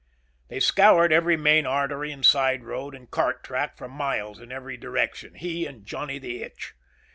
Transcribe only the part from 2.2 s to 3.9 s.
side road and cart track for